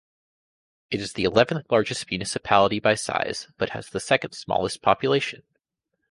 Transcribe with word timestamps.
It 0.89 0.99
is 0.99 1.13
the 1.13 1.25
eleventh 1.25 1.67
largest 1.69 2.09
municipality 2.09 2.79
by 2.79 2.95
size, 2.95 3.49
but 3.59 3.69
has 3.69 3.89
the 3.91 3.99
second 3.99 4.31
smallest 4.31 4.81
population. 4.81 5.43